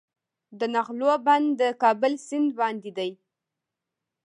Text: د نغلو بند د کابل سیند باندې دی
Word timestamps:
د 0.59 0.61
نغلو 0.75 1.09
بند 1.25 1.47
د 1.61 1.63
کابل 1.81 2.13
سیند 2.27 2.49
باندې 2.59 2.91
دی 2.97 3.11